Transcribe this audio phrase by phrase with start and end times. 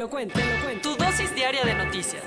[0.00, 0.96] Te lo cuento, te lo cuento.
[0.96, 2.22] Tu dosis diaria de noticias.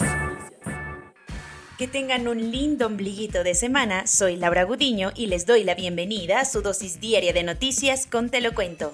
[1.79, 4.05] Que tengan un lindo ombliguito de semana.
[4.05, 8.29] Soy Laura Gudiño y les doy la bienvenida a su dosis diaria de noticias con
[8.29, 8.93] Te lo cuento.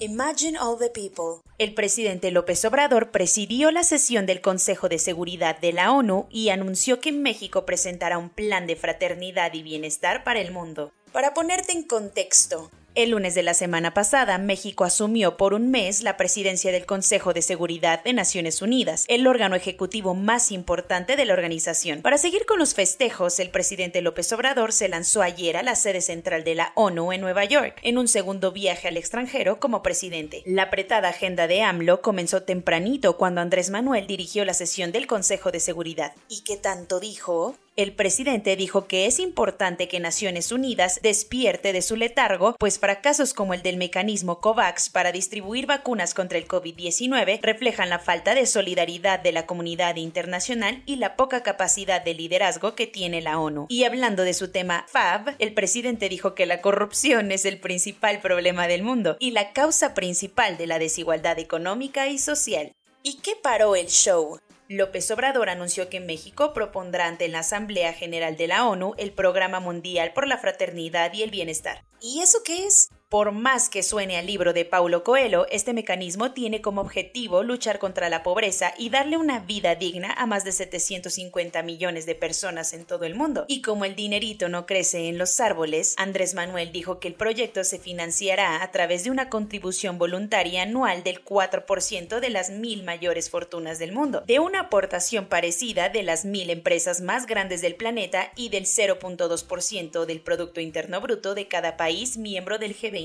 [0.00, 1.40] Imagine all the people.
[1.56, 6.50] El presidente López Obrador presidió la sesión del Consejo de Seguridad de la ONU y
[6.50, 10.92] anunció que México presentará un plan de fraternidad y bienestar para el mundo.
[11.12, 16.02] Para ponerte en contexto, el lunes de la semana pasada, México asumió por un mes
[16.02, 21.24] la presidencia del Consejo de Seguridad de Naciones Unidas, el órgano ejecutivo más importante de
[21.24, 22.02] la organización.
[22.02, 26.02] Para seguir con los festejos, el presidente López Obrador se lanzó ayer a la sede
[26.02, 30.42] central de la ONU en Nueva York, en un segundo viaje al extranjero como presidente.
[30.44, 35.50] La apretada agenda de AMLO comenzó tempranito cuando Andrés Manuel dirigió la sesión del Consejo
[35.50, 36.12] de Seguridad.
[36.28, 37.56] ¿Y qué tanto dijo?
[37.74, 43.32] El presidente dijo que es importante que Naciones Unidas despierte de su letargo, pues fracasos
[43.32, 48.44] como el del mecanismo COVAX para distribuir vacunas contra el COVID-19 reflejan la falta de
[48.44, 53.64] solidaridad de la comunidad internacional y la poca capacidad de liderazgo que tiene la ONU.
[53.70, 58.20] Y hablando de su tema FAB, el presidente dijo que la corrupción es el principal
[58.20, 62.72] problema del mundo y la causa principal de la desigualdad económica y social.
[63.02, 64.38] ¿Y qué paró el show?
[64.72, 69.60] López Obrador anunció que México propondrá ante la Asamblea General de la ONU el Programa
[69.60, 71.84] Mundial por la Fraternidad y el Bienestar.
[72.00, 72.88] ¿Y eso qué es?
[73.12, 77.78] Por más que suene al libro de Paulo Coelho, este mecanismo tiene como objetivo luchar
[77.78, 82.72] contra la pobreza y darle una vida digna a más de 750 millones de personas
[82.72, 83.44] en todo el mundo.
[83.48, 87.64] Y como el dinerito no crece en los árboles, Andrés Manuel dijo que el proyecto
[87.64, 93.28] se financiará a través de una contribución voluntaria anual del 4% de las mil mayores
[93.28, 98.32] fortunas del mundo, de una aportación parecida de las mil empresas más grandes del planeta
[98.36, 103.01] y del 0.2% del Producto Interno Bruto de cada país miembro del G20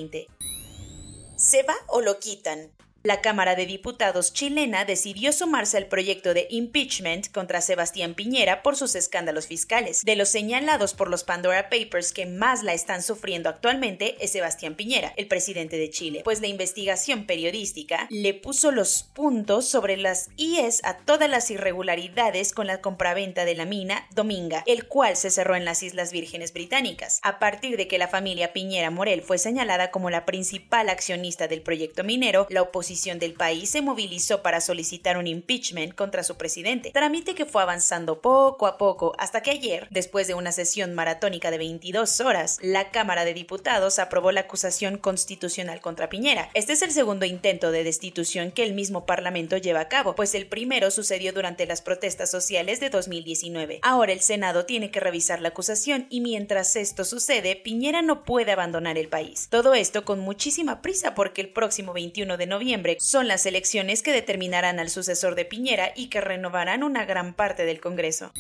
[1.38, 2.72] ¿Se va o lo quitan?
[3.07, 8.75] La Cámara de Diputados chilena decidió sumarse al proyecto de impeachment contra Sebastián Piñera por
[8.75, 10.03] sus escándalos fiscales.
[10.03, 14.75] De los señalados por los Pandora Papers que más la están sufriendo actualmente es Sebastián
[14.75, 20.29] Piñera, el presidente de Chile, pues la investigación periodística le puso los puntos sobre las
[20.35, 25.31] IES a todas las irregularidades con la compraventa de la mina Dominga, el cual se
[25.31, 27.22] cerró en las Islas Vírgenes Británicas.
[27.23, 31.62] A partir de que la familia Piñera Morel fue señalada como la principal accionista del
[31.62, 36.90] proyecto minero, la oposición del país se movilizó para solicitar un impeachment contra su presidente,
[36.90, 41.52] trámite que fue avanzando poco a poco hasta que ayer, después de una sesión maratónica
[41.52, 46.50] de 22 horas, la Cámara de Diputados aprobó la acusación constitucional contra Piñera.
[46.56, 50.34] Este es el segundo intento de destitución que el mismo Parlamento lleva a cabo, pues
[50.34, 53.79] el primero sucedió durante las protestas sociales de 2019.
[53.84, 58.53] Ahora el Senado tiene que revisar la acusación y mientras esto sucede, Piñera no puede
[58.53, 59.50] abandonar el país.
[59.52, 64.12] Todo esto con muchísima prisa porque el próximo 21 de noviembre son las elecciones que
[64.12, 68.31] determinarán al sucesor de Piñera y que renovarán una gran parte del Congreso.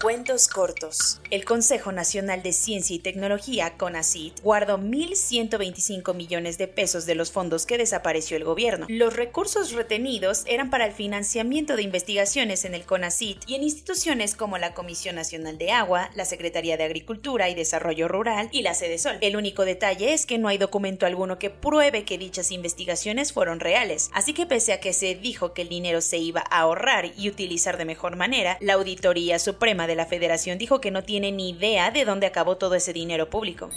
[0.00, 1.20] Cuentos cortos.
[1.30, 7.30] El Consejo Nacional de Ciencia y Tecnología, CONACYT, guardó 1.125 millones de pesos de los
[7.30, 8.86] fondos que desapareció el gobierno.
[8.88, 14.34] Los recursos retenidos eran para el financiamiento de investigaciones en el CONACYT y en instituciones
[14.34, 18.74] como la Comisión Nacional de Agua, la Secretaría de Agricultura y Desarrollo Rural y la
[18.74, 19.16] Sede Sol.
[19.20, 23.60] El único detalle es que no hay documento alguno que pruebe que dichas investigaciones fueron
[23.60, 27.12] reales, así que pese a que se dijo que el dinero se iba a ahorrar
[27.16, 31.32] y utilizar de mejor manera, la Auditoría Suprema de la Federación dijo que no tiene
[31.32, 33.70] ni idea de dónde acabó todo ese dinero público.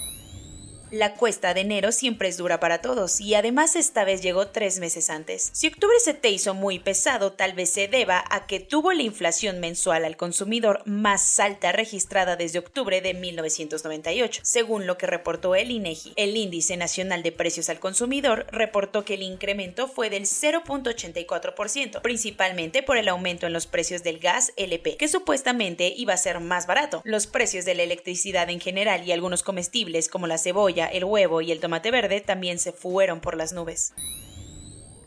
[0.90, 4.80] La cuesta de enero siempre es dura para todos y además esta vez llegó tres
[4.80, 5.50] meses antes.
[5.52, 9.02] Si octubre se te hizo muy pesado, tal vez se deba a que tuvo la
[9.02, 15.56] inflación mensual al consumidor más alta registrada desde octubre de 1998, según lo que reportó
[15.56, 16.14] el INEGI.
[16.16, 22.82] El Índice Nacional de Precios al Consumidor reportó que el incremento fue del 0.84%, principalmente
[22.82, 26.66] por el aumento en los precios del gas LP, que supuestamente iba a ser más
[26.66, 27.02] barato.
[27.04, 31.42] Los precios de la electricidad en general y algunos comestibles como la cebolla el huevo
[31.42, 33.94] y el tomate verde también se fueron por las nubes.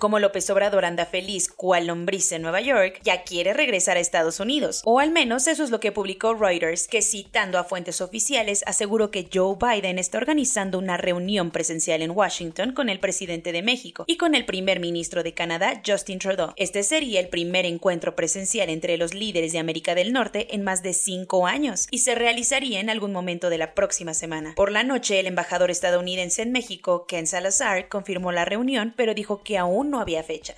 [0.00, 4.40] Como López Obrador anda feliz cual lombriz en Nueva York, ya quiere regresar a Estados
[4.40, 4.80] Unidos.
[4.86, 9.10] O al menos eso es lo que publicó Reuters, que citando a fuentes oficiales aseguró
[9.10, 14.04] que Joe Biden está organizando una reunión presencial en Washington con el presidente de México
[14.06, 16.54] y con el primer ministro de Canadá, Justin Trudeau.
[16.56, 20.82] Este sería el primer encuentro presencial entre los líderes de América del Norte en más
[20.82, 24.54] de cinco años y se realizaría en algún momento de la próxima semana.
[24.56, 29.42] Por la noche, el embajador estadounidense en México, Ken Salazar, confirmó la reunión, pero dijo
[29.42, 30.54] que aún no había fecha.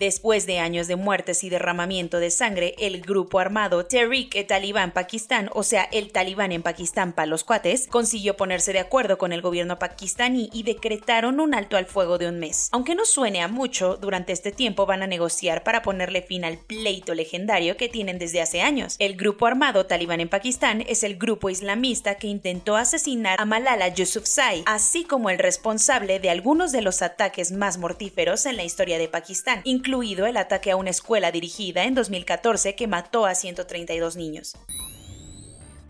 [0.00, 5.62] Después de años de muertes y derramamiento de sangre, el grupo armado Tehrik-e-Taliban Pakistán, o
[5.62, 9.78] sea, el talibán en Pakistán para los cuates, consiguió ponerse de acuerdo con el gobierno
[9.78, 12.70] pakistaní y decretaron un alto al fuego de un mes.
[12.72, 16.56] Aunque no suene a mucho, durante este tiempo van a negociar para ponerle fin al
[16.56, 18.96] pleito legendario que tienen desde hace años.
[19.00, 23.88] El grupo armado talibán en Pakistán es el grupo islamista que intentó asesinar a Malala
[23.88, 28.96] Yousafzai, así como el responsable de algunos de los ataques más mortíferos en la historia
[28.96, 29.60] de Pakistán,
[29.90, 34.54] incluido el ataque a una escuela dirigida en 2014 que mató a 132 niños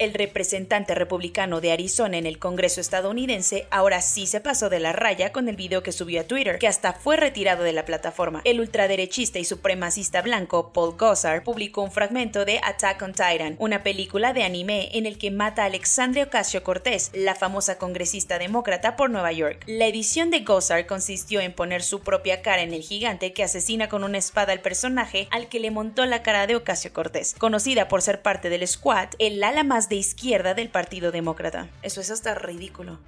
[0.00, 4.92] el representante republicano de Arizona en el Congreso estadounidense ahora sí se pasó de la
[4.92, 8.40] raya con el video que subió a Twitter, que hasta fue retirado de la plataforma.
[8.44, 13.82] El ultraderechista y supremacista blanco Paul Gosar publicó un fragmento de Attack on Titan, una
[13.82, 18.96] película de anime en el que mata a Alexandria Ocasio Cortés, la famosa congresista demócrata
[18.96, 19.64] por Nueva York.
[19.66, 23.90] La edición de Gosar consistió en poner su propia cara en el gigante que asesina
[23.90, 27.34] con una espada al personaje al que le montó la cara de Ocasio Cortés.
[27.38, 31.68] Conocida por ser parte del squad, el ala más de izquierda del Partido Demócrata.
[31.82, 33.00] Eso es hasta ridículo.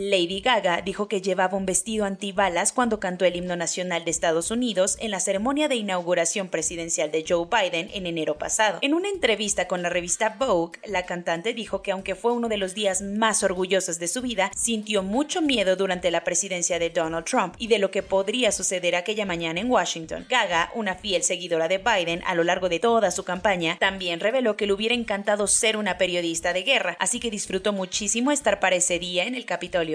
[0.00, 4.52] Lady Gaga dijo que llevaba un vestido antibalas cuando cantó el himno nacional de Estados
[4.52, 8.78] Unidos en la ceremonia de inauguración presidencial de Joe Biden en enero pasado.
[8.80, 12.58] En una entrevista con la revista Vogue, la cantante dijo que aunque fue uno de
[12.58, 17.24] los días más orgullosos de su vida, sintió mucho miedo durante la presidencia de Donald
[17.24, 20.26] Trump y de lo que podría suceder aquella mañana en Washington.
[20.28, 24.56] Gaga, una fiel seguidora de Biden a lo largo de toda su campaña, también reveló
[24.56, 28.76] que le hubiera encantado ser una periodista de guerra, así que disfrutó muchísimo estar para
[28.76, 29.87] ese día en el Capitolio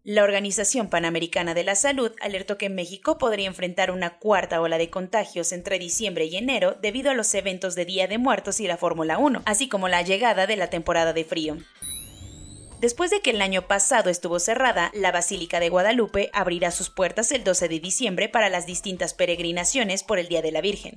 [0.03, 4.89] La Organización Panamericana de la Salud alertó que México podría enfrentar una cuarta ola de
[4.89, 8.77] contagios entre diciembre y enero debido a los eventos de Día de Muertos y la
[8.77, 11.57] Fórmula 1, así como la llegada de la temporada de frío.
[12.79, 17.31] Después de que el año pasado estuvo cerrada, la Basílica de Guadalupe abrirá sus puertas
[17.31, 20.95] el 12 de diciembre para las distintas peregrinaciones por el Día de la Virgen.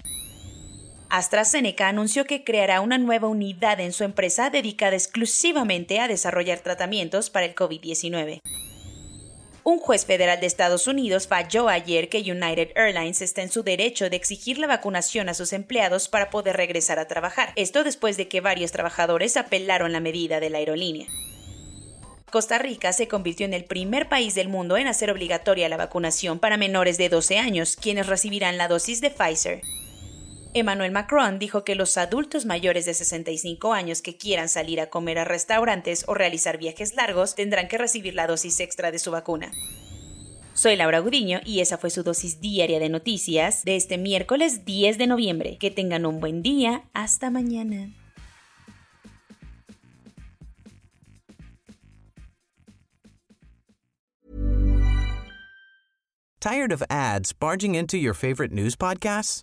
[1.11, 7.29] AstraZeneca anunció que creará una nueva unidad en su empresa dedicada exclusivamente a desarrollar tratamientos
[7.29, 8.41] para el COVID-19.
[9.67, 14.11] Un juez federal de Estados Unidos falló ayer que United Airlines está en su derecho
[14.11, 17.51] de exigir la vacunación a sus empleados para poder regresar a trabajar.
[17.57, 21.07] Esto después de que varios trabajadores apelaron la medida de la aerolínea.
[22.31, 26.41] Costa Rica se convirtió en el primer país del mundo en hacer obligatoria la vacunación
[26.41, 29.63] para menores de 12 años, quienes recibirán la dosis de Pfizer.
[30.57, 35.19] Emmanuel Macron dijo que los adultos mayores de 65 años que quieran salir a comer
[35.19, 39.51] a restaurantes o realizar viajes largos tendrán que recibir la dosis extra de su vacuna.
[40.53, 44.97] Soy Laura Gudiño y esa fue su dosis diaria de noticias de este miércoles 10
[44.97, 45.59] de noviembre.
[45.59, 46.85] Que tengan un buen día.
[46.93, 47.91] Hasta mañana.
[56.39, 59.43] Tired of ads barging into your favorite news podcasts?